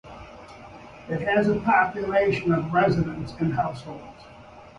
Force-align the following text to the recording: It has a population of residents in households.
It 1.09 1.21
has 1.21 1.47
a 1.47 1.59
population 1.59 2.51
of 2.53 2.73
residents 2.73 3.35
in 3.39 3.51
households. 3.51 4.23